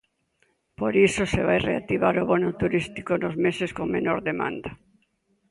Por 0.79 0.93
iso 1.07 1.23
se 1.33 1.41
vai 1.47 1.59
reactivar 1.69 2.15
o 2.21 2.27
bono 2.31 2.51
turístico 2.61 3.11
nos 3.17 3.35
meses 3.45 3.69
con 3.77 3.87
menor 3.95 4.19
demanda. 4.29 4.71